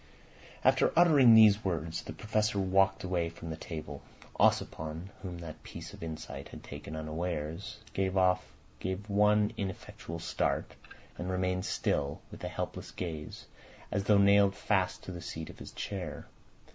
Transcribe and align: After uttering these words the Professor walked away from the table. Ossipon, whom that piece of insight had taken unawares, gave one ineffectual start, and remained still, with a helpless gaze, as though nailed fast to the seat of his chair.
After 0.63 0.91
uttering 0.95 1.35
these 1.35 1.63
words 1.63 2.01
the 2.01 2.11
Professor 2.13 2.57
walked 2.59 3.03
away 3.03 3.29
from 3.29 3.51
the 3.51 3.55
table. 3.55 4.01
Ossipon, 4.39 5.11
whom 5.21 5.37
that 5.37 5.61
piece 5.61 5.93
of 5.93 6.01
insight 6.01 6.49
had 6.49 6.63
taken 6.63 6.95
unawares, 6.95 7.77
gave 7.93 8.17
one 9.07 9.53
ineffectual 9.57 10.17
start, 10.17 10.73
and 11.19 11.29
remained 11.29 11.65
still, 11.65 12.19
with 12.31 12.43
a 12.43 12.47
helpless 12.47 12.89
gaze, 12.89 13.45
as 13.91 14.05
though 14.05 14.17
nailed 14.17 14.55
fast 14.55 15.03
to 15.03 15.11
the 15.11 15.21
seat 15.21 15.51
of 15.51 15.59
his 15.59 15.71
chair. 15.71 16.25